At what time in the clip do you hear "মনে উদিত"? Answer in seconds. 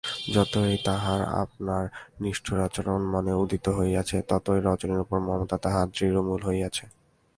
3.05-3.65